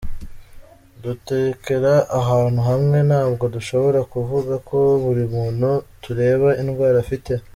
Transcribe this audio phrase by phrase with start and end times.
[1.03, 5.69] Dutekera ahantu hamwe ntabwo dushobora kuvuga ko buri muntu
[6.03, 7.33] tureba indwara afite”.